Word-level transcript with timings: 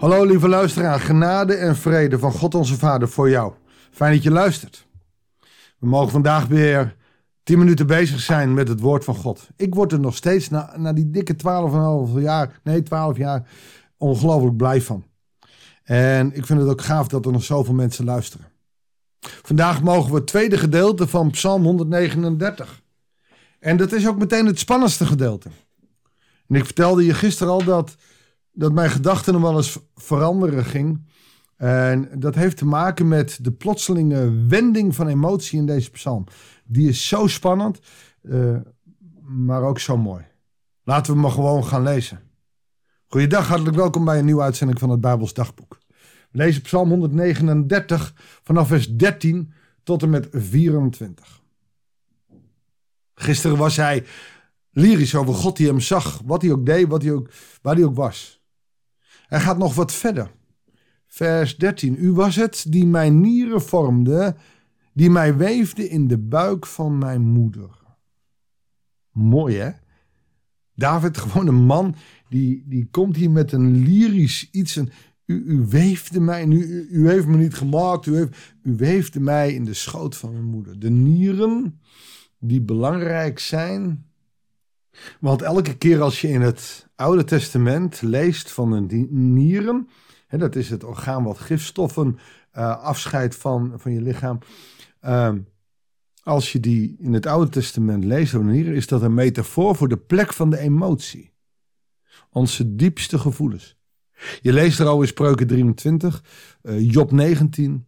Hallo 0.00 0.24
lieve 0.24 0.48
luisteraar, 0.48 1.00
genade 1.00 1.54
en 1.54 1.76
vrede 1.76 2.18
van 2.18 2.32
God 2.32 2.54
onze 2.54 2.78
Vader 2.78 3.08
voor 3.08 3.30
jou. 3.30 3.52
Fijn 3.90 4.12
dat 4.14 4.22
je 4.22 4.30
luistert. 4.30 4.86
We 5.78 5.86
mogen 5.86 6.10
vandaag 6.10 6.46
weer 6.46 6.96
10 7.42 7.58
minuten 7.58 7.86
bezig 7.86 8.20
zijn 8.20 8.54
met 8.54 8.68
het 8.68 8.80
woord 8.80 9.04
van 9.04 9.14
God. 9.14 9.48
Ik 9.56 9.74
word 9.74 9.92
er 9.92 10.00
nog 10.00 10.16
steeds 10.16 10.48
na, 10.48 10.74
na 10.76 10.92
die 10.92 11.10
dikke 11.10 11.34
12,5 12.14 12.20
jaar, 12.22 12.60
nee 12.62 12.82
12 12.82 13.16
jaar, 13.16 13.48
ongelooflijk 13.96 14.56
blij 14.56 14.80
van. 14.80 15.04
En 15.82 16.36
ik 16.36 16.46
vind 16.46 16.60
het 16.60 16.68
ook 16.68 16.82
gaaf 16.82 17.08
dat 17.08 17.26
er 17.26 17.32
nog 17.32 17.44
zoveel 17.44 17.74
mensen 17.74 18.04
luisteren. 18.04 18.46
Vandaag 19.20 19.82
mogen 19.82 20.10
we 20.10 20.16
het 20.16 20.26
tweede 20.26 20.58
gedeelte 20.58 21.08
van 21.08 21.30
Psalm 21.30 21.62
139. 21.62 22.82
En 23.58 23.76
dat 23.76 23.92
is 23.92 24.06
ook 24.06 24.18
meteen 24.18 24.46
het 24.46 24.58
spannendste 24.58 25.06
gedeelte. 25.06 25.48
En 26.48 26.54
ik 26.54 26.64
vertelde 26.64 27.04
je 27.04 27.14
gisteren 27.14 27.52
al 27.52 27.64
dat 27.64 27.96
dat 28.60 28.72
mijn 28.72 28.90
gedachten 28.90 29.32
nog 29.32 29.42
wel 29.42 29.56
eens 29.56 29.78
veranderen 29.94 30.64
ging. 30.64 31.06
En 31.56 32.08
dat 32.14 32.34
heeft 32.34 32.56
te 32.56 32.66
maken 32.66 33.08
met 33.08 33.38
de 33.42 33.52
plotselinge 33.52 34.46
wending 34.48 34.94
van 34.94 35.08
emotie 35.08 35.58
in 35.58 35.66
deze 35.66 35.90
psalm. 35.90 36.24
Die 36.64 36.88
is 36.88 37.08
zo 37.08 37.26
spannend, 37.26 37.80
uh, 38.22 38.56
maar 39.22 39.62
ook 39.62 39.78
zo 39.78 39.96
mooi. 39.96 40.24
Laten 40.82 41.14
we 41.14 41.20
maar 41.20 41.30
gewoon 41.30 41.64
gaan 41.64 41.82
lezen. 41.82 42.20
Goeiedag, 43.06 43.48
hartelijk 43.48 43.76
welkom 43.76 44.04
bij 44.04 44.18
een 44.18 44.24
nieuwe 44.24 44.42
uitzending 44.42 44.78
van 44.78 44.90
het 44.90 45.00
Bijbels 45.00 45.34
Dagboek. 45.34 45.78
We 46.30 46.60
psalm 46.62 46.88
139 46.88 48.14
vanaf 48.42 48.68
vers 48.68 48.96
13 48.96 49.52
tot 49.82 50.02
en 50.02 50.10
met 50.10 50.28
24. 50.32 51.42
Gisteren 53.14 53.56
was 53.56 53.76
hij 53.76 54.04
lyrisch 54.70 55.14
over 55.14 55.34
God 55.34 55.56
die 55.56 55.66
hem 55.66 55.80
zag, 55.80 56.20
wat 56.24 56.42
hij 56.42 56.52
ook 56.52 56.66
deed, 56.66 56.88
wat 56.88 57.02
hij 57.02 57.12
ook, 57.12 57.30
waar 57.62 57.74
hij 57.74 57.84
ook 57.84 57.96
was. 57.96 58.39
Hij 59.30 59.40
gaat 59.40 59.58
nog 59.58 59.74
wat 59.74 59.92
verder. 59.92 60.30
Vers 61.06 61.56
13. 61.56 61.96
U 61.98 62.12
was 62.12 62.36
het 62.36 62.64
die 62.68 62.86
mijn 62.86 63.20
nieren 63.20 63.62
vormde, 63.62 64.36
die 64.92 65.10
mij 65.10 65.36
weefde 65.36 65.88
in 65.88 66.08
de 66.08 66.18
buik 66.18 66.66
van 66.66 66.98
mijn 66.98 67.22
moeder. 67.22 67.70
Mooi 69.12 69.56
hè? 69.56 69.70
David, 70.74 71.18
gewoon 71.22 71.46
een 71.46 71.64
man, 71.64 71.94
die, 72.28 72.64
die 72.66 72.88
komt 72.90 73.16
hier 73.16 73.30
met 73.30 73.52
een 73.52 73.82
lyrisch 73.82 74.48
iets. 74.50 74.76
u, 74.76 74.86
u 75.26 75.66
weefde 75.68 76.20
mij, 76.20 76.46
u, 76.46 76.88
u, 76.90 77.08
heeft 77.08 77.26
me 77.26 77.36
niet 77.36 77.54
gemaakt, 77.54 78.06
u, 78.06 78.16
heeft, 78.16 78.36
u 78.62 78.76
weefde 78.76 79.20
mij 79.20 79.54
in 79.54 79.64
de 79.64 79.74
schoot 79.74 80.16
van 80.16 80.32
mijn 80.32 80.44
moeder. 80.44 80.78
De 80.78 80.90
nieren 80.90 81.80
die 82.38 82.60
belangrijk 82.60 83.38
zijn 83.38 84.09
want 85.20 85.42
elke 85.42 85.76
keer 85.76 86.00
als 86.00 86.20
je 86.20 86.28
in 86.28 86.40
het 86.40 86.88
Oude 86.96 87.24
Testament 87.24 88.02
leest 88.02 88.52
van 88.52 88.86
de 88.86 89.06
nieren, 89.10 89.88
hè, 90.26 90.38
dat 90.38 90.56
is 90.56 90.70
het 90.70 90.84
orgaan 90.84 91.24
wat 91.24 91.38
gifstoffen 91.38 92.18
uh, 92.58 92.82
afscheidt 92.82 93.36
van, 93.36 93.72
van 93.76 93.92
je 93.92 94.02
lichaam. 94.02 94.38
Uh, 95.04 95.32
als 96.22 96.52
je 96.52 96.60
die 96.60 96.96
in 96.98 97.12
het 97.12 97.26
Oude 97.26 97.50
Testament 97.50 98.04
leest 98.04 98.30
van 98.30 98.46
nieren, 98.46 98.74
is 98.74 98.86
dat 98.86 99.02
een 99.02 99.14
metafoor 99.14 99.76
voor 99.76 99.88
de 99.88 99.96
plek 99.96 100.32
van 100.32 100.50
de 100.50 100.58
emotie. 100.58 101.32
Onze 102.30 102.74
diepste 102.76 103.18
gevoelens. 103.18 103.78
Je 104.40 104.52
leest 104.52 104.78
er 104.78 104.86
al 104.86 105.00
in 105.00 105.06
Spreuken 105.06 105.46
23, 105.46 106.24
uh, 106.62 106.90
Job 106.90 107.10
19, 107.12 107.86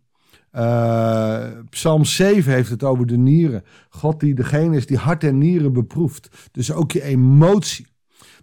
uh, 0.53 1.47
Psalm 1.71 2.05
7 2.05 2.53
heeft 2.53 2.71
het 2.71 2.83
over 2.83 3.07
de 3.07 3.17
nieren. 3.17 3.65
God 3.89 4.21
die 4.21 4.35
degene 4.35 4.77
is 4.77 4.87
die 4.87 4.97
hart 4.97 5.25
en 5.25 5.39
nieren 5.39 5.73
beproeft. 5.73 6.49
Dus 6.51 6.73
ook 6.73 6.93
je 6.93 7.03
emotie. 7.03 7.87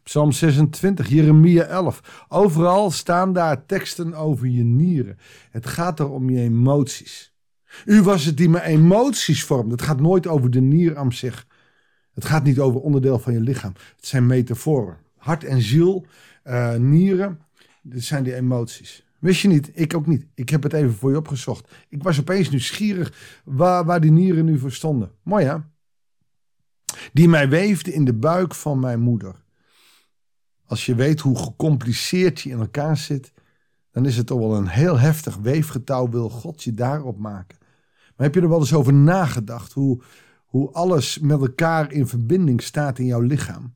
Psalm 0.04 0.32
26, 0.32 1.08
Jeremia 1.08 1.64
11. 1.64 2.26
Overal 2.28 2.92
staan 2.92 3.34
daar 3.34 3.66
teksten 3.66 4.14
over 4.14 4.48
je 4.48 4.64
nieren. 4.64 5.18
Het 5.52 5.68
gaat 5.68 6.00
er 6.00 6.10
om 6.10 6.30
je 6.30 6.42
emoties. 6.42 7.34
U 7.86 8.02
was 8.02 8.26
het 8.26 8.38
die 8.38 8.50
mijn 8.50 8.64
emoties 8.64 9.44
vormde. 9.44 9.72
Het 9.72 9.82
gaat 9.82 10.00
nooit 10.00 10.28
over 10.28 10.52
de 10.52 10.62
nier 10.62 10.98
aan 10.98 11.14
zich. 11.14 11.48
Het 12.14 12.26
gaat 12.26 12.44
niet 12.44 12.60
over 12.60 12.82
onderdeel 12.82 13.20
van 13.20 13.34
je 13.34 13.40
lichaam. 13.40 13.74
Het 13.96 14.06
zijn 14.06 14.26
metaforen. 14.26 14.98
Hart 15.18 15.44
en 15.44 15.62
ziel, 15.62 16.06
uh, 16.44 16.76
nieren, 16.76 17.40
dit 17.82 18.04
zijn 18.04 18.24
die 18.24 18.36
emoties. 18.36 19.09
Wist 19.20 19.42
je 19.42 19.48
niet? 19.48 19.72
Ik 19.74 19.96
ook 19.96 20.08
niet. 20.08 20.26
Ik 20.34 20.50
heb 20.50 20.64
het 20.64 20.74
even 20.74 20.94
voor 20.94 21.12
je 21.12 21.18
opgezocht. 21.18 21.72
Ik 21.90 22.04
was 22.04 22.20
opeens 22.20 22.50
nieuwsgierig 22.50 23.42
waar, 23.44 23.86
waar 23.86 24.02
die 24.02 24.12
nieren 24.12 24.46
nu 24.46 24.60
voor 24.60 24.72
stonden. 24.72 25.12
Mooi 25.24 25.46
hè? 25.46 25.58
Die 27.14 27.28
mij 27.28 27.50
weefde 27.50 27.94
in 27.94 28.06
de 28.06 28.14
buik 28.14 28.56
van 28.56 28.80
mijn 28.80 29.00
moeder. 29.00 29.36
Als 30.66 30.86
je 30.86 30.96
weet 30.96 31.20
hoe 31.20 31.38
gecompliceerd 31.38 32.42
je 32.42 32.50
in 32.50 32.60
elkaar 32.60 32.98
zit, 32.98 33.34
dan 33.92 34.06
is 34.06 34.18
het 34.18 34.28
toch 34.28 34.40
wel 34.40 34.56
een 34.56 34.68
heel 34.68 35.00
heftig 35.00 35.36
weefgetouw 35.36 36.10
wil 36.10 36.30
God 36.30 36.64
je 36.64 36.74
daarop 36.74 37.18
maken. 37.18 37.58
Maar 38.16 38.26
heb 38.26 38.36
je 38.36 38.42
er 38.42 38.50
wel 38.50 38.60
eens 38.60 38.74
over 38.74 38.94
nagedacht 38.94 39.74
hoe, 39.74 40.02
hoe 40.46 40.72
alles 40.72 41.20
met 41.20 41.42
elkaar 41.42 41.92
in 41.92 42.08
verbinding 42.08 42.62
staat 42.62 43.00
in 43.00 43.06
jouw 43.06 43.22
lichaam? 43.22 43.76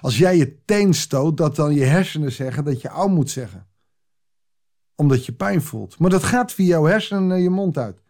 Als 0.00 0.18
jij 0.18 0.36
je 0.36 0.64
teen 0.64 0.94
stoot, 0.94 1.36
dat 1.36 1.56
dan 1.56 1.74
je 1.74 1.84
hersenen 1.84 2.32
zeggen 2.32 2.64
dat 2.64 2.80
je 2.80 2.90
oud 2.90 3.10
moet 3.10 3.30
zeggen 3.30 3.66
omdat 4.94 5.26
je 5.26 5.32
pijn 5.32 5.62
voelt. 5.62 5.98
Maar 5.98 6.10
dat 6.10 6.22
gaat 6.22 6.52
via 6.52 6.66
jouw 6.66 6.84
hersenen 6.84 7.42
je 7.42 7.50
mond 7.50 7.78
uit. 7.78 8.02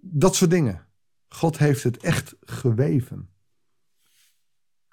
Dat 0.00 0.34
soort 0.34 0.50
dingen. 0.50 0.86
God 1.28 1.58
heeft 1.58 1.82
het 1.82 1.96
echt 1.96 2.34
geweven. 2.40 3.28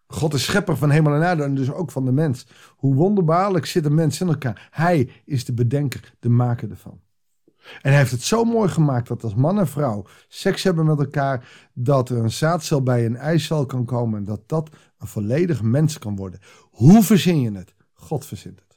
God 0.07 0.33
is 0.33 0.43
schepper 0.43 0.77
van 0.77 0.89
hemel 0.89 1.13
en 1.13 1.23
aarde 1.23 1.43
en 1.43 1.55
dus 1.55 1.71
ook 1.71 1.91
van 1.91 2.05
de 2.05 2.11
mens. 2.11 2.47
Hoe 2.75 2.95
wonderbaarlijk 2.95 3.65
zit 3.65 3.85
een 3.85 3.93
mens 3.93 4.21
in 4.21 4.27
elkaar. 4.27 4.69
Hij 4.71 5.09
is 5.25 5.45
de 5.45 5.53
bedenker, 5.53 6.15
de 6.19 6.29
maker 6.29 6.69
ervan. 6.69 7.01
En 7.81 7.89
hij 7.89 7.97
heeft 7.97 8.11
het 8.11 8.21
zo 8.21 8.43
mooi 8.43 8.69
gemaakt 8.69 9.07
dat 9.07 9.23
als 9.23 9.35
man 9.35 9.59
en 9.59 9.67
vrouw 9.67 10.05
seks 10.27 10.63
hebben 10.63 10.85
met 10.85 10.99
elkaar, 10.99 11.69
dat 11.73 12.09
er 12.09 12.17
een 12.17 12.31
zaadcel 12.31 12.83
bij 12.83 13.05
een 13.05 13.15
eicel 13.15 13.65
kan 13.65 13.85
komen 13.85 14.19
en 14.19 14.25
dat 14.25 14.41
dat 14.45 14.69
een 14.97 15.07
volledig 15.07 15.61
mens 15.61 15.99
kan 15.99 16.15
worden. 16.15 16.39
Hoe 16.71 17.03
verzin 17.03 17.41
je 17.41 17.51
het? 17.51 17.73
God 17.93 18.25
verzint 18.25 18.59
het. 18.59 18.68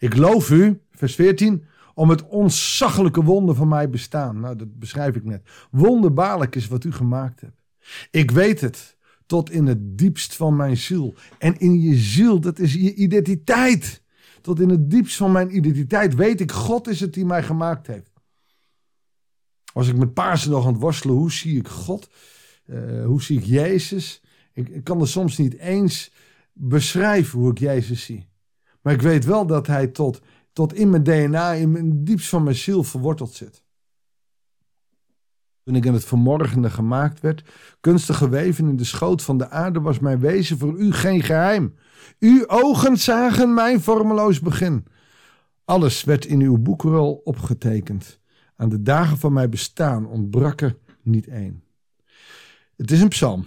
Ik 0.00 0.16
loof 0.16 0.50
u, 0.50 0.80
vers 0.90 1.14
14, 1.14 1.64
om 1.94 2.10
het 2.10 2.28
ontzaglijke 2.28 3.22
wonder 3.22 3.54
van 3.54 3.68
mij 3.68 3.90
bestaan. 3.90 4.40
Nou, 4.40 4.56
dat 4.56 4.78
beschrijf 4.78 5.16
ik 5.16 5.24
net. 5.24 5.48
Wonderbaarlijk 5.70 6.56
is 6.56 6.68
wat 6.68 6.84
u 6.84 6.92
gemaakt 6.92 7.40
hebt. 7.40 7.62
Ik 8.10 8.30
weet 8.30 8.60
het 8.60 8.96
tot 9.26 9.50
in 9.50 9.66
het 9.66 9.98
diepst 9.98 10.36
van 10.36 10.56
mijn 10.56 10.76
ziel. 10.76 11.14
En 11.38 11.58
in 11.58 11.80
je 11.80 11.94
ziel, 11.94 12.40
dat 12.40 12.58
is 12.58 12.74
je 12.74 12.94
identiteit. 12.94 14.02
Tot 14.40 14.60
in 14.60 14.68
het 14.68 14.90
diepst 14.90 15.16
van 15.16 15.32
mijn 15.32 15.56
identiteit 15.56 16.14
weet 16.14 16.40
ik, 16.40 16.52
God 16.52 16.88
is 16.88 17.00
het 17.00 17.14
die 17.14 17.24
mij 17.24 17.42
gemaakt 17.42 17.86
heeft. 17.86 18.10
Als 19.72 19.88
ik 19.88 19.96
met 19.96 20.14
Paarsen 20.14 20.50
nog 20.50 20.66
aan 20.66 20.72
het 20.72 20.82
worstelen, 20.82 21.16
hoe 21.16 21.32
zie 21.32 21.58
ik 21.58 21.68
God? 21.68 22.10
Uh, 22.66 23.04
hoe 23.04 23.22
zie 23.22 23.38
ik 23.38 23.44
Jezus? 23.44 24.22
Ik, 24.52 24.68
ik 24.68 24.84
kan 24.84 25.00
er 25.00 25.08
soms 25.08 25.36
niet 25.36 25.58
eens 25.58 26.12
beschrijven 26.52 27.38
hoe 27.38 27.50
ik 27.50 27.58
Jezus 27.58 28.04
zie. 28.04 28.29
Maar 28.80 28.92
ik 28.92 29.02
weet 29.02 29.24
wel 29.24 29.46
dat 29.46 29.66
hij 29.66 29.86
tot, 29.86 30.20
tot 30.52 30.74
in 30.74 30.90
mijn 30.90 31.02
DNA, 31.02 31.52
in 31.52 31.72
mijn 31.72 32.04
diepst 32.04 32.28
van 32.28 32.42
mijn 32.42 32.56
ziel 32.56 32.82
verworteld 32.84 33.32
zit. 33.32 33.62
Toen 35.64 35.74
ik 35.74 35.84
in 35.84 35.92
het 35.92 36.04
vermorgende 36.04 36.70
gemaakt 36.70 37.20
werd, 37.20 37.44
kunstig 37.80 38.16
geweven 38.16 38.68
in 38.68 38.76
de 38.76 38.84
schoot 38.84 39.22
van 39.22 39.38
de 39.38 39.50
aarde, 39.50 39.80
was 39.80 39.98
mijn 39.98 40.20
wezen 40.20 40.58
voor 40.58 40.78
u 40.78 40.92
geen 40.92 41.22
geheim. 41.22 41.74
Uw 42.18 42.48
ogen 42.48 42.96
zagen 42.96 43.54
mijn 43.54 43.80
vormeloos 43.80 44.40
begin. 44.40 44.86
Alles 45.64 46.04
werd 46.04 46.24
in 46.24 46.40
uw 46.40 46.58
boekrol 46.58 47.20
opgetekend. 47.24 48.20
Aan 48.56 48.68
de 48.68 48.82
dagen 48.82 49.18
van 49.18 49.32
mijn 49.32 49.50
bestaan 49.50 50.06
ontbrak 50.06 50.60
er 50.60 50.76
niet 51.02 51.26
één. 51.26 51.64
Het 52.76 52.90
is 52.90 53.00
een 53.00 53.08
psalm. 53.08 53.46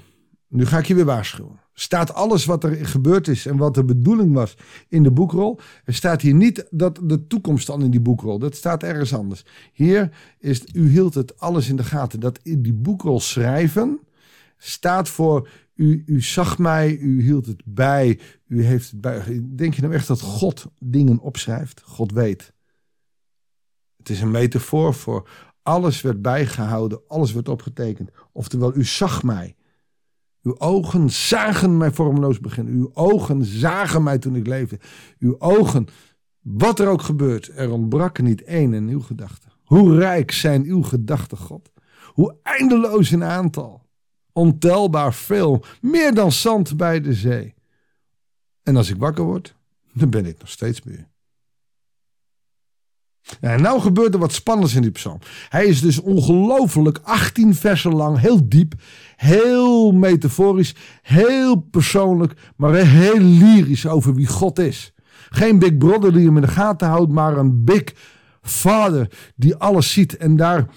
Nu 0.54 0.66
ga 0.66 0.78
ik 0.78 0.86
je 0.86 0.96
weer 0.96 1.06
waarschuwen 1.06 1.64
staat 1.74 2.14
alles 2.14 2.46
wat 2.46 2.64
er 2.64 2.86
gebeurd 2.86 3.28
is 3.28 3.46
en 3.46 3.58
wat 3.58 3.74
de 3.74 3.86
bedoeling 3.86 4.34
was 4.34 4.58
in 4.90 5.04
de 5.04 5.12
boekrol. 5.12 5.60
Er 5.84 5.94
staat 5.94 6.22
hier 6.22 6.34
niet 6.34 6.68
dat 6.70 7.00
de 7.04 7.28
toekomst 7.28 7.68
dan 7.68 7.84
in 7.84 7.92
die 7.92 8.02
boekrol. 8.02 8.40
Dat 8.40 8.56
staat 8.56 8.84
ergens 8.84 9.14
anders. 9.14 9.46
Hier 9.74 10.16
is, 10.40 10.64
u 10.74 10.90
hield 10.90 11.14
het 11.14 11.40
alles 11.40 11.70
in 11.70 11.76
de 11.76 11.84
gaten. 11.84 12.20
Dat 12.20 12.40
in 12.44 12.62
die 12.62 12.74
boekrol 12.74 13.20
schrijven 13.20 14.00
staat 14.58 15.10
voor, 15.10 15.50
u, 15.76 16.04
u 16.06 16.22
zag 16.22 16.58
mij, 16.58 16.98
u 16.98 17.22
hield 17.22 17.46
het 17.46 17.62
bij, 17.66 18.20
u 18.48 18.64
heeft 18.64 18.92
het 18.92 19.02
bij. 19.02 19.42
Denk 19.56 19.74
je 19.74 19.82
nou 19.82 19.94
echt 19.94 20.08
dat 20.08 20.22
God 20.22 20.66
dingen 20.80 21.20
opschrijft? 21.20 21.82
God 21.86 22.12
weet. 22.12 22.54
Het 23.98 24.10
is 24.10 24.22
een 24.22 24.32
metafoor 24.32 24.94
voor 24.94 25.30
alles 25.64 26.02
werd 26.02 26.22
bijgehouden, 26.22 27.02
alles 27.08 27.34
werd 27.34 27.50
opgetekend. 27.50 28.10
Oftewel, 28.32 28.76
u 28.76 28.86
zag 28.86 29.24
mij. 29.24 29.56
Uw 30.44 30.60
ogen 30.60 31.10
zagen 31.10 31.78
mij 31.78 31.92
vormeloos 31.92 32.40
beginnen. 32.40 32.74
Uw 32.74 32.90
ogen 32.94 33.46
zagen 33.46 34.04
mij 34.04 34.18
toen 34.18 34.36
ik 34.36 34.48
leefde. 34.48 34.80
Uw 35.20 35.36
ogen, 35.40 35.88
wat 36.42 36.80
er 36.80 36.88
ook 36.88 37.02
gebeurt, 37.02 37.52
er 37.56 37.72
ontbrak 37.72 38.22
niet 38.22 38.44
één 38.44 38.74
in 38.74 38.88
uw 38.88 39.02
gedachten. 39.02 39.52
Hoe 39.64 39.98
rijk 39.98 40.32
zijn 40.32 40.64
uw 40.64 40.82
gedachten, 40.82 41.38
God? 41.38 41.72
Hoe 42.06 42.36
eindeloos 42.44 43.12
in 43.12 43.24
aantal. 43.24 43.82
Ontelbaar 44.32 45.14
veel, 45.14 45.64
meer 45.82 46.14
dan 46.14 46.32
zand 46.32 46.78
bij 46.78 47.02
de 47.02 47.14
zee. 47.14 47.54
En 48.64 48.76
als 48.76 48.90
ik 48.90 48.98
wakker 48.98 49.24
word, 49.24 49.56
dan 49.94 50.10
ben 50.10 50.26
ik 50.26 50.40
nog 50.40 50.50
steeds 50.50 50.82
u. 50.86 51.06
En 53.40 53.62
nou 53.62 53.82
gebeurt 53.82 54.14
er 54.14 54.20
wat 54.20 54.34
spannends 54.34 54.76
in 54.76 54.82
die 54.82 54.92
psalm. 54.92 55.20
Hij 55.50 55.66
is 55.66 55.82
dus 55.82 56.00
ongelooflijk 56.02 57.00
18 57.04 57.56
versen 57.56 57.94
lang, 57.94 58.20
heel 58.20 58.50
diep, 58.50 58.74
heel 59.16 59.92
metaforisch, 59.92 60.76
heel 61.02 61.56
persoonlijk, 61.56 62.34
maar 62.56 62.74
heel 62.74 63.20
lyrisch 63.20 63.88
over 63.88 64.14
wie 64.14 64.28
God 64.28 64.60
is. 64.60 64.94
Geen 65.30 65.60
big 65.60 65.78
brother 65.78 66.14
die 66.14 66.26
hem 66.26 66.36
in 66.36 66.42
de 66.42 66.48
gaten 66.48 66.88
houdt, 66.88 67.12
maar 67.12 67.38
een 67.38 67.64
big 67.64 67.84
vader 68.42 69.10
die 69.36 69.56
alles 69.56 69.92
ziet 69.92 70.18
en 70.18 70.36
daar 70.36 70.68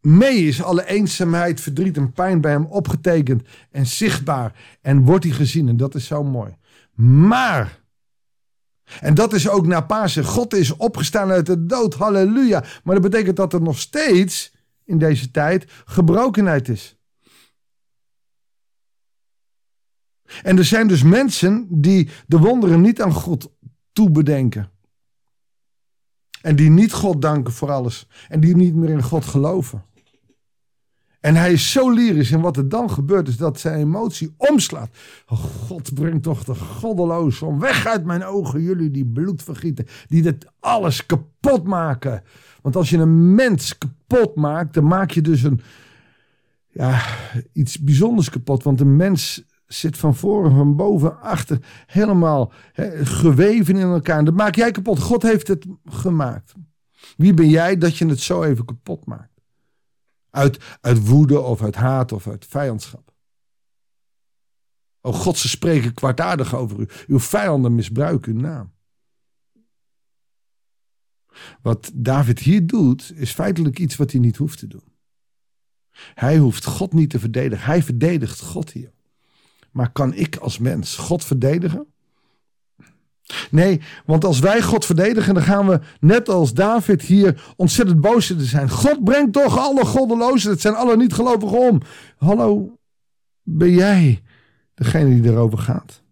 mee 0.00 0.46
is 0.46 0.62
alle 0.62 0.86
eenzaamheid, 0.86 1.60
verdriet 1.60 1.96
en 1.96 2.12
pijn 2.12 2.40
bij 2.40 2.50
hem 2.50 2.64
opgetekend 2.64 3.42
en 3.70 3.86
zichtbaar 3.86 4.52
en 4.80 5.04
wordt 5.04 5.24
hij 5.24 5.32
gezien 5.32 5.68
en 5.68 5.76
dat 5.76 5.94
is 5.94 6.06
zo 6.06 6.24
mooi. 6.24 6.56
Maar 7.26 7.81
en 9.00 9.14
dat 9.14 9.32
is 9.32 9.48
ook 9.48 9.66
na 9.66 9.80
Pasen. 9.80 10.24
God 10.24 10.54
is 10.54 10.76
opgestaan 10.76 11.30
uit 11.30 11.46
de 11.46 11.66
dood. 11.66 11.94
Halleluja. 11.94 12.64
Maar 12.84 12.94
dat 13.00 13.10
betekent 13.10 13.36
dat 13.36 13.52
er 13.52 13.62
nog 13.62 13.78
steeds 13.78 14.54
in 14.84 14.98
deze 14.98 15.30
tijd 15.30 15.64
gebrokenheid 15.84 16.68
is. 16.68 16.96
En 20.42 20.58
er 20.58 20.64
zijn 20.64 20.88
dus 20.88 21.02
mensen 21.02 21.66
die 21.70 22.08
de 22.26 22.38
wonderen 22.38 22.80
niet 22.80 23.02
aan 23.02 23.12
God 23.12 23.50
toebedenken. 23.92 24.70
En 26.42 26.56
die 26.56 26.70
niet 26.70 26.92
God 26.92 27.22
danken 27.22 27.52
voor 27.52 27.70
alles. 27.70 28.08
En 28.28 28.40
die 28.40 28.56
niet 28.56 28.74
meer 28.74 28.90
in 28.90 29.02
God 29.02 29.24
geloven. 29.24 29.84
En 31.22 31.34
hij 31.34 31.52
is 31.52 31.72
zo 31.72 31.90
lyrisch. 31.90 32.30
En 32.30 32.40
wat 32.40 32.56
er 32.56 32.68
dan 32.68 32.90
gebeurt 32.90 33.28
is 33.28 33.36
dat 33.36 33.60
zijn 33.60 33.78
emotie 33.78 34.34
omslaat. 34.36 34.90
Oh, 35.26 35.38
God 35.38 35.94
brengt 35.94 36.22
toch 36.22 36.44
de 36.44 36.54
goddeloos 36.54 37.42
om. 37.42 37.58
Weg 37.60 37.86
uit 37.86 38.04
mijn 38.04 38.24
ogen, 38.24 38.62
jullie 38.62 38.90
die 38.90 39.06
bloed 39.06 39.42
vergieten. 39.42 39.86
Die 40.06 40.22
dit 40.22 40.46
alles 40.60 41.06
kapot 41.06 41.64
maken. 41.64 42.22
Want 42.62 42.76
als 42.76 42.90
je 42.90 42.98
een 42.98 43.34
mens 43.34 43.78
kapot 43.78 44.34
maakt, 44.34 44.74
dan 44.74 44.86
maak 44.86 45.10
je 45.10 45.20
dus 45.20 45.42
een, 45.42 45.60
ja, 46.68 47.02
iets 47.52 47.78
bijzonders 47.78 48.30
kapot. 48.30 48.62
Want 48.62 48.80
een 48.80 48.96
mens 48.96 49.44
zit 49.66 49.96
van 49.96 50.14
voren, 50.14 50.50
van 50.50 50.76
boven, 50.76 51.20
achter, 51.20 51.58
helemaal 51.86 52.52
geweven 53.02 53.76
in 53.76 53.86
elkaar. 53.86 54.18
En 54.18 54.24
dat 54.24 54.34
maak 54.34 54.54
jij 54.54 54.70
kapot. 54.70 54.98
God 54.98 55.22
heeft 55.22 55.48
het 55.48 55.66
gemaakt. 55.84 56.52
Wie 57.16 57.34
ben 57.34 57.48
jij 57.48 57.78
dat 57.78 57.96
je 57.96 58.06
het 58.06 58.20
zo 58.20 58.42
even 58.42 58.64
kapot 58.64 59.06
maakt? 59.06 59.31
Uit, 60.32 60.78
uit 60.80 61.06
woede 61.06 61.40
of 61.40 61.62
uit 61.62 61.74
haat 61.74 62.12
of 62.12 62.28
uit 62.28 62.46
vijandschap. 62.46 63.14
O 65.00 65.12
God, 65.12 65.38
ze 65.38 65.48
spreken 65.48 65.94
kwaadaardig 65.94 66.54
over 66.54 66.80
u. 66.80 66.88
Uw 67.06 67.18
vijanden 67.18 67.74
misbruiken 67.74 68.32
uw 68.32 68.40
naam. 68.40 68.72
Wat 71.62 71.90
David 71.94 72.38
hier 72.38 72.66
doet, 72.66 73.12
is 73.14 73.32
feitelijk 73.32 73.78
iets 73.78 73.96
wat 73.96 74.10
hij 74.10 74.20
niet 74.20 74.36
hoeft 74.36 74.58
te 74.58 74.66
doen. 74.66 74.92
Hij 76.14 76.38
hoeft 76.38 76.64
God 76.64 76.92
niet 76.92 77.10
te 77.10 77.18
verdedigen. 77.18 77.64
Hij 77.64 77.82
verdedigt 77.82 78.40
God 78.40 78.70
hier. 78.70 78.92
Maar 79.70 79.92
kan 79.92 80.14
ik 80.14 80.36
als 80.36 80.58
mens 80.58 80.96
God 80.96 81.24
verdedigen? 81.24 81.91
Nee, 83.50 83.80
want 84.06 84.24
als 84.24 84.38
wij 84.38 84.62
God 84.62 84.84
verdedigen, 84.84 85.34
dan 85.34 85.42
gaan 85.42 85.66
we 85.66 85.80
net 86.00 86.28
als 86.28 86.54
David 86.54 87.02
hier 87.02 87.52
ontzettend 87.56 88.00
boos 88.00 88.26
te 88.26 88.44
zijn. 88.44 88.70
God 88.70 89.04
brengt 89.04 89.32
toch 89.32 89.58
alle 89.58 89.84
goddelozen, 89.84 90.50
het 90.50 90.60
zijn 90.60 90.74
alle 90.74 90.96
niet 90.96 91.12
gelovigen 91.12 91.58
om. 91.58 91.80
Hallo, 92.16 92.78
ben 93.42 93.70
jij 93.70 94.22
degene 94.74 95.20
die 95.20 95.30
erover 95.30 95.58
gaat? 95.58 96.02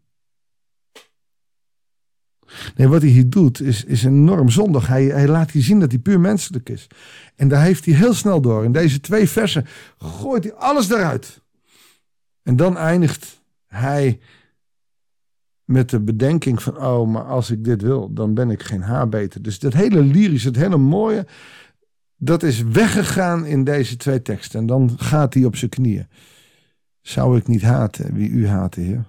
Nee, 2.76 2.88
wat 2.88 3.02
hij 3.02 3.10
hier 3.10 3.30
doet 3.30 3.60
is, 3.60 3.84
is 3.84 4.04
enorm 4.04 4.48
zondig. 4.48 4.86
Hij, 4.86 5.04
hij 5.04 5.28
laat 5.28 5.50
hier 5.50 5.62
zien 5.62 5.80
dat 5.80 5.90
hij 5.90 6.00
puur 6.00 6.20
menselijk 6.20 6.68
is. 6.68 6.86
En 7.36 7.48
daar 7.48 7.62
heeft 7.62 7.84
hij 7.84 7.94
heel 7.94 8.14
snel 8.14 8.40
door. 8.40 8.64
In 8.64 8.72
deze 8.72 9.00
twee 9.00 9.28
versen 9.28 9.66
gooit 9.98 10.44
hij 10.44 10.52
alles 10.52 10.90
eruit. 10.90 11.40
En 12.42 12.56
dan 12.56 12.76
eindigt 12.76 13.40
hij 13.66 14.20
met 15.70 15.90
de 15.90 16.00
bedenking 16.00 16.62
van, 16.62 16.76
oh, 16.76 17.08
maar 17.08 17.24
als 17.24 17.50
ik 17.50 17.64
dit 17.64 17.82
wil, 17.82 18.12
dan 18.12 18.34
ben 18.34 18.50
ik 18.50 18.62
geen 18.62 18.82
haar 18.82 19.08
beter. 19.08 19.42
Dus 19.42 19.58
dat 19.58 19.72
hele 19.72 20.02
lyrische, 20.02 20.48
het 20.48 20.56
hele 20.56 20.76
mooie, 20.76 21.26
dat 22.16 22.42
is 22.42 22.62
weggegaan 22.62 23.46
in 23.46 23.64
deze 23.64 23.96
twee 23.96 24.22
teksten. 24.22 24.60
En 24.60 24.66
dan 24.66 24.90
gaat 24.96 25.34
hij 25.34 25.44
op 25.44 25.56
zijn 25.56 25.70
knieën. 25.70 26.08
Zou 27.00 27.36
ik 27.36 27.46
niet 27.46 27.62
haten 27.62 28.14
wie 28.14 28.28
u 28.28 28.46
haatte, 28.46 28.80
Heer? 28.80 29.04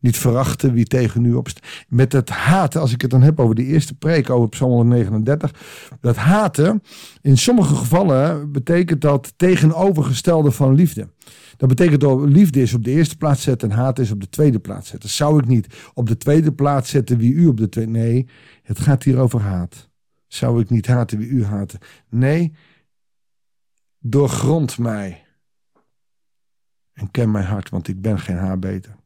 Niet 0.00 0.16
verachten 0.16 0.72
wie 0.72 0.84
tegen 0.84 1.24
u 1.24 1.34
opstaat. 1.34 1.64
Met 1.88 2.12
het 2.12 2.28
haten, 2.28 2.80
als 2.80 2.92
ik 2.92 3.00
het 3.00 3.10
dan 3.10 3.22
heb 3.22 3.40
over 3.40 3.54
de 3.54 3.64
eerste 3.64 3.94
preek 3.94 4.30
over 4.30 4.48
Psalm 4.48 4.70
139. 4.70 5.54
Dat 6.00 6.16
haten, 6.16 6.82
in 7.22 7.38
sommige 7.38 7.74
gevallen 7.74 8.52
betekent 8.52 9.00
dat 9.00 9.32
tegenovergestelde 9.36 10.50
van 10.50 10.74
liefde. 10.74 11.08
Dat 11.56 11.68
betekent 11.68 12.00
dat 12.00 12.20
liefde 12.20 12.60
is 12.60 12.74
op 12.74 12.84
de 12.84 12.90
eerste 12.90 13.16
plaats 13.16 13.42
zetten 13.42 13.70
en 13.70 13.76
haat 13.76 13.98
is 13.98 14.10
op 14.10 14.20
de 14.20 14.28
tweede 14.28 14.58
plaats 14.58 14.88
zetten. 14.88 15.10
Zou 15.10 15.38
ik 15.38 15.46
niet 15.46 15.90
op 15.94 16.06
de 16.06 16.16
tweede 16.16 16.52
plaats 16.52 16.90
zetten 16.90 17.18
wie 17.18 17.32
u 17.32 17.46
op 17.46 17.56
de 17.56 17.68
tweede... 17.68 17.90
Nee, 17.90 18.28
het 18.62 18.80
gaat 18.80 19.02
hier 19.02 19.18
over 19.18 19.40
haat. 19.40 19.88
Zou 20.26 20.60
ik 20.60 20.70
niet 20.70 20.86
haten 20.86 21.18
wie 21.18 21.28
u 21.28 21.44
haten? 21.44 21.78
Nee, 22.08 22.54
doorgrond 23.98 24.78
mij. 24.78 25.24
En 26.92 27.10
ken 27.10 27.30
mijn 27.30 27.44
hart, 27.44 27.68
want 27.68 27.88
ik 27.88 28.00
ben 28.00 28.18
geen 28.18 28.36
haar 28.36 28.58
beter. 28.58 28.96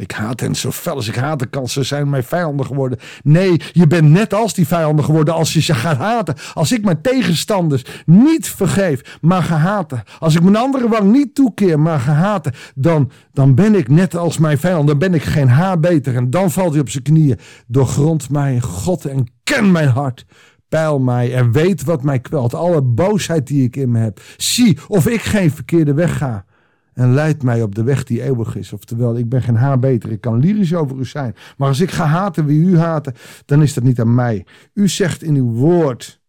Ik 0.00 0.12
haat 0.12 0.40
hen 0.40 0.54
zo 0.54 0.70
fel 0.70 0.94
als 0.94 1.08
ik 1.08 1.14
haten 1.14 1.50
kan. 1.50 1.68
Ze 1.68 1.82
zijn 1.82 2.10
mijn 2.10 2.24
vijanden 2.24 2.66
geworden. 2.66 2.98
Nee, 3.22 3.60
je 3.72 3.86
bent 3.86 4.08
net 4.08 4.34
als 4.34 4.54
die 4.54 4.66
vijanden 4.66 5.04
geworden 5.04 5.34
als 5.34 5.52
je 5.52 5.60
ze 5.60 5.74
gaat 5.74 5.96
haten. 5.96 6.34
Als 6.54 6.72
ik 6.72 6.84
mijn 6.84 7.00
tegenstanders 7.00 7.84
niet 8.06 8.48
vergeef, 8.48 9.18
maar 9.20 9.42
ga 9.42 9.56
haten. 9.56 10.02
Als 10.18 10.34
ik 10.34 10.42
mijn 10.42 10.56
andere 10.56 10.88
wang 10.88 11.12
niet 11.12 11.34
toekeer, 11.34 11.80
maar 11.80 12.00
ga 12.00 12.12
haten. 12.12 12.52
Dan, 12.74 13.10
dan 13.32 13.54
ben 13.54 13.74
ik 13.74 13.88
net 13.88 14.16
als 14.16 14.38
mijn 14.38 14.58
vijand. 14.58 14.86
Dan 14.86 14.98
ben 14.98 15.14
ik 15.14 15.22
geen 15.22 15.48
haar 15.48 15.80
beter. 15.80 16.16
En 16.16 16.30
dan 16.30 16.50
valt 16.50 16.72
hij 16.72 16.80
op 16.80 16.90
zijn 16.90 17.04
knieën. 17.04 17.38
Doorgrond 17.66 18.30
mij, 18.30 18.60
God, 18.60 19.04
en 19.04 19.26
ken 19.44 19.72
mijn 19.72 19.88
hart. 19.88 20.26
Peil 20.68 20.98
mij 20.98 21.34
en 21.34 21.52
weet 21.52 21.84
wat 21.84 22.02
mij 22.02 22.18
kwelt. 22.18 22.54
Alle 22.54 22.82
boosheid 22.82 23.46
die 23.46 23.64
ik 23.64 23.76
in 23.76 23.90
me 23.90 23.98
heb. 23.98 24.20
Zie 24.36 24.78
of 24.88 25.06
ik 25.06 25.22
geen 25.22 25.50
verkeerde 25.50 25.94
weg 25.94 26.16
ga 26.16 26.44
en 26.92 27.14
leidt 27.14 27.42
mij 27.42 27.62
op 27.62 27.74
de 27.74 27.82
weg 27.82 28.04
die 28.04 28.22
eeuwig 28.22 28.56
is. 28.56 28.72
Oftewel, 28.72 29.16
ik 29.16 29.28
ben 29.28 29.42
geen 29.42 29.56
haar 29.56 29.78
beter, 29.78 30.10
ik 30.10 30.20
kan 30.20 30.38
lyrisch 30.38 30.74
over 30.74 30.98
u 30.98 31.04
zijn. 31.04 31.34
Maar 31.56 31.68
als 31.68 31.80
ik 31.80 31.90
ga 31.90 32.04
haten 32.04 32.44
wie 32.44 32.60
u 32.60 32.78
haten, 32.78 33.14
dan 33.44 33.62
is 33.62 33.74
dat 33.74 33.84
niet 33.84 34.00
aan 34.00 34.14
mij. 34.14 34.46
U 34.74 34.88
zegt 34.88 35.22
in 35.22 35.34
uw 35.34 35.50
woord, 35.50 36.20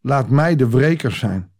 laat 0.00 0.28
mij 0.28 0.56
de 0.56 0.68
wreker 0.68 1.12
zijn. 1.12 1.50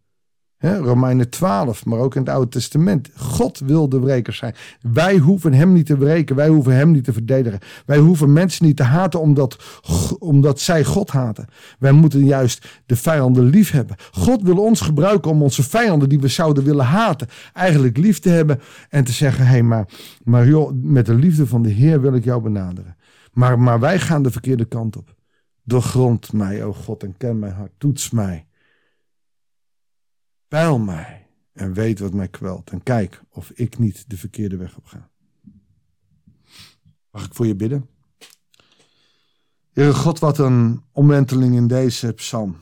He, 0.61 0.77
Romeinen 0.77 1.31
12, 1.31 1.85
maar 1.85 1.99
ook 1.99 2.15
in 2.15 2.21
het 2.21 2.31
Oude 2.31 2.49
Testament. 2.49 3.11
God 3.17 3.59
wil 3.59 3.89
de 3.89 4.01
wreker 4.01 4.33
zijn. 4.33 4.55
Wij 4.81 5.17
hoeven 5.17 5.53
hem 5.53 5.73
niet 5.73 5.87
te 5.87 5.99
wreken. 5.99 6.37
Wij 6.37 6.49
hoeven 6.49 6.75
hem 6.75 6.91
niet 6.91 7.05
te 7.05 7.13
verdedigen. 7.13 7.59
Wij 7.87 7.99
hoeven 7.99 8.33
mensen 8.33 8.67
niet 8.67 8.77
te 8.77 8.83
haten 8.83 9.21
omdat, 9.21 9.57
omdat 10.19 10.61
zij 10.61 10.85
God 10.85 11.11
haten. 11.11 11.47
Wij 11.79 11.93
moeten 11.93 12.25
juist 12.25 12.83
de 12.87 12.97
vijanden 12.97 13.45
lief 13.45 13.71
hebben. 13.71 13.97
God 14.13 14.43
wil 14.43 14.57
ons 14.57 14.81
gebruiken 14.81 15.31
om 15.31 15.43
onze 15.43 15.63
vijanden 15.63 16.09
die 16.09 16.21
we 16.21 16.29
zouden 16.29 16.65
willen 16.65 16.87
haten, 16.87 17.29
eigenlijk 17.53 17.97
lief 17.97 18.19
te 18.19 18.29
hebben. 18.29 18.61
En 18.89 19.05
te 19.05 19.13
zeggen, 19.13 19.45
hé, 19.45 19.51
hey, 19.51 19.63
maar, 19.63 19.89
maar 20.25 20.47
joh, 20.47 20.73
met 20.75 21.07
de 21.07 21.15
liefde 21.15 21.47
van 21.47 21.63
de 21.63 21.71
Heer 21.71 22.01
wil 22.01 22.15
ik 22.15 22.25
jou 22.25 22.43
benaderen. 22.43 22.97
Maar, 23.33 23.59
maar 23.59 23.81
wij 23.81 23.99
gaan 23.99 24.23
de 24.23 24.31
verkeerde 24.31 24.65
kant 24.65 24.97
op. 24.97 25.15
Doorgrond 25.65 26.33
mij, 26.33 26.65
o 26.65 26.73
God, 26.73 27.03
en 27.03 27.15
ken 27.17 27.39
mijn 27.39 27.53
hart. 27.53 27.73
Toets 27.79 28.11
mij. 28.11 28.45
Peil 30.51 30.79
mij 30.79 31.27
en 31.53 31.73
weet 31.73 31.99
wat 31.99 32.13
mij 32.13 32.29
kwelt. 32.29 32.71
En 32.71 32.83
kijk 32.83 33.23
of 33.29 33.51
ik 33.51 33.79
niet 33.79 34.05
de 34.11 34.17
verkeerde 34.17 34.57
weg 34.57 34.77
op 34.77 34.87
ga. 34.87 35.11
Mag 37.11 37.25
ik 37.25 37.35
voor 37.35 37.47
je 37.47 37.55
bidden? 37.55 37.89
Heere 39.73 39.95
God, 39.95 40.19
wat 40.19 40.39
een 40.39 40.83
omwenteling 40.93 41.55
in 41.55 41.67
deze 41.67 42.13
psalm. 42.13 42.57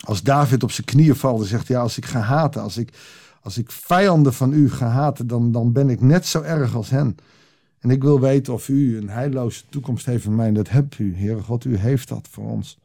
Als 0.00 0.22
David 0.22 0.62
op 0.62 0.70
zijn 0.70 0.86
knieën 0.86 1.16
valt 1.16 1.40
en 1.40 1.46
zegt, 1.46 1.66
ja, 1.66 1.80
als 1.80 1.96
ik 1.96 2.04
ga 2.04 2.20
haten, 2.20 2.62
als 2.62 2.76
ik, 2.76 2.92
als 3.40 3.58
ik 3.58 3.70
vijanden 3.70 4.34
van 4.34 4.52
u 4.52 4.70
ga 4.70 4.88
haten, 4.88 5.26
dan, 5.26 5.52
dan 5.52 5.72
ben 5.72 5.88
ik 5.88 6.00
net 6.00 6.26
zo 6.26 6.42
erg 6.42 6.74
als 6.74 6.90
hen. 6.90 7.16
En 7.78 7.90
ik 7.90 8.02
wil 8.02 8.20
weten 8.20 8.52
of 8.52 8.68
u 8.68 8.96
een 8.96 9.08
heilloze 9.08 9.66
toekomst 9.68 10.06
heeft 10.06 10.24
van 10.24 10.34
mij. 10.36 10.46
En 10.46 10.54
dat 10.54 10.68
hebt 10.68 10.98
u, 10.98 11.16
Heere 11.16 11.42
God, 11.42 11.64
u 11.64 11.76
heeft 11.76 12.08
dat 12.08 12.28
voor 12.30 12.50
ons. 12.50 12.78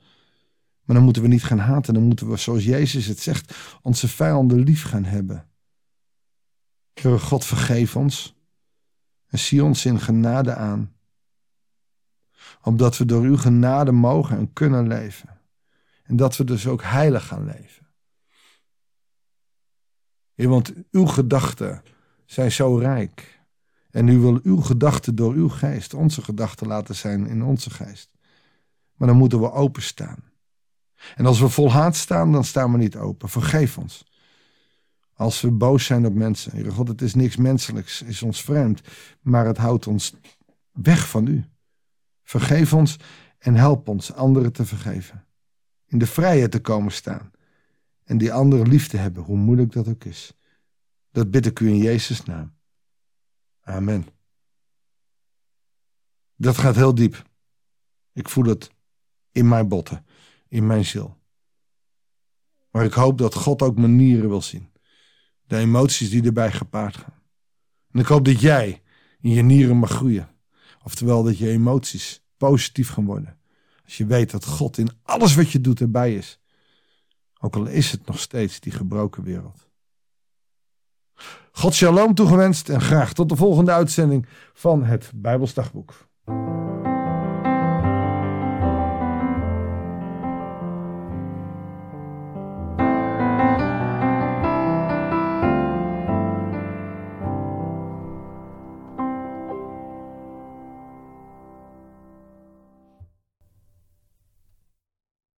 Maar 0.84 0.96
dan 0.96 1.06
moeten 1.06 1.22
we 1.22 1.28
niet 1.28 1.44
gaan 1.44 1.60
haten. 1.60 1.94
Dan 1.94 2.04
moeten 2.04 2.30
we, 2.30 2.38
zoals 2.38 2.64
Jezus 2.64 3.06
het 3.06 3.20
zegt, 3.20 3.56
onze 3.82 4.08
vijanden 4.08 4.60
lief 4.60 4.84
gaan 4.84 5.04
hebben. 5.04 5.48
Heere 6.94 7.20
God, 7.20 7.46
vergeef 7.46 7.96
ons. 7.96 8.36
En 9.28 9.40
zie 9.40 9.64
ons 9.64 9.86
in 9.86 10.00
genade 10.00 10.56
aan. 10.56 10.94
Opdat 12.62 12.98
we 12.98 13.06
door 13.06 13.24
uw 13.24 13.38
genade 13.38 13.92
mogen 13.92 14.38
en 14.38 14.54
kunnen 14.54 14.88
leven. 14.88 15.40
En 16.04 16.16
dat 16.16 16.38
we 16.38 16.44
dus 16.44 16.68
ook 16.68 16.84
heilig 16.84 17.28
gaan 17.28 17.46
leven. 17.46 17.88
Heer, 20.34 20.50
want 20.50 20.74
uw 20.92 21.06
gedachten 21.06 21.84
zijn 22.26 22.52
zo 22.52 22.78
rijk. 22.78 23.42
En 23.90 24.08
u 24.08 24.18
wil 24.18 24.40
uw 24.44 24.62
gedachten 24.62 25.16
door 25.16 25.34
uw 25.34 25.50
geest, 25.50 25.94
onze 25.94 26.22
gedachten 26.22 26.68
laten 26.68 26.96
zijn 26.96 27.28
in 27.28 27.44
onze 27.44 27.70
geest. 27.70 28.12
Maar 28.96 29.08
dan 29.08 29.18
moeten 29.18 29.40
we 29.40 29.52
openstaan. 29.52 30.33
En 31.16 31.26
als 31.26 31.40
we 31.40 31.50
vol 31.50 31.72
haat 31.72 31.96
staan, 31.96 32.32
dan 32.32 32.44
staan 32.44 32.72
we 32.72 32.78
niet 32.78 32.96
open. 32.96 33.30
Vergeef 33.30 33.78
ons. 33.78 34.06
Als 35.14 35.42
we 35.42 35.52
boos 35.52 35.86
zijn 35.86 36.06
op 36.06 36.14
mensen. 36.14 36.52
Heere 36.52 36.72
God, 36.72 36.88
het 36.88 37.02
is 37.02 37.14
niks 37.14 37.36
menselijks, 37.36 38.02
is 38.02 38.22
ons 38.22 38.42
vreemd. 38.42 38.82
Maar 39.22 39.46
het 39.46 39.58
houdt 39.58 39.88
ons 39.88 40.14
weg 40.72 41.10
van 41.10 41.28
u. 41.28 41.46
Vergeef 42.24 42.74
ons 42.74 42.98
en 43.38 43.56
help 43.56 43.88
ons 43.88 44.14
anderen 44.14 44.54
te 44.54 44.66
vergeven. 44.66 45.26
In 45.88 45.98
de 45.98 46.08
vrijheid 46.08 46.52
te 46.52 46.62
komen 46.62 46.92
staan. 46.92 47.32
En 48.04 48.18
die 48.18 48.34
anderen 48.34 48.68
lief 48.68 48.88
te 48.88 48.98
hebben, 48.98 49.24
hoe 49.24 49.38
moeilijk 49.38 49.72
dat 49.72 49.88
ook 49.88 50.04
is. 50.04 50.34
Dat 51.12 51.32
bid 51.32 51.46
ik 51.46 51.60
u 51.60 51.68
in 51.68 51.78
Jezus' 51.78 52.24
naam. 52.24 52.54
Amen. 53.62 54.08
Dat 56.36 56.58
gaat 56.58 56.76
heel 56.76 56.96
diep. 56.96 57.24
Ik 58.14 58.30
voel 58.30 58.46
het 58.46 58.72
in 59.32 59.48
mijn 59.48 59.68
botten, 59.68 60.06
in 60.54 60.68
mijn 60.68 60.86
ziel. 60.86 61.18
Maar 62.72 62.86
ik 62.86 62.94
hoop 62.94 63.18
dat 63.18 63.34
God 63.36 63.62
ook 63.62 63.78
manieren 63.78 64.30
wil 64.30 64.42
zien. 64.42 64.72
De 65.48 65.58
emoties 65.58 66.10
die 66.10 66.24
erbij 66.24 66.52
gepaard 66.52 66.98
gaan. 66.98 67.22
En 67.92 68.00
ik 68.00 68.06
hoop 68.06 68.26
dat 68.26 68.40
jij 68.40 68.82
in 69.22 69.30
je 69.30 69.42
nieren 69.42 69.78
mag 69.78 69.90
groeien. 69.90 70.30
Oftewel 70.84 71.24
dat 71.24 71.38
je 71.38 71.50
emoties 71.50 72.26
positief 72.38 72.90
gaan 72.90 73.06
worden. 73.06 73.40
Als 73.84 73.98
je 73.98 74.06
weet 74.06 74.32
dat 74.32 74.46
God 74.46 74.78
in 74.78 74.90
alles 75.04 75.36
wat 75.36 75.52
je 75.52 75.62
doet 75.62 75.80
erbij 75.80 76.16
is. 76.16 76.40
Ook 77.40 77.56
al 77.56 77.66
is 77.66 77.92
het 77.92 78.06
nog 78.06 78.20
steeds 78.20 78.60
die 78.60 78.72
gebroken 78.72 79.24
wereld. 79.24 79.68
God 81.52 81.74
shalom 81.74 82.14
toegewenst 82.14 82.70
en 82.70 82.82
graag 82.82 83.14
tot 83.14 83.30
de 83.30 83.36
volgende 83.36 83.72
uitzending 83.72 84.26
van 84.54 84.84
het 84.84 85.12
Bijbelsdagboek. 85.16 86.08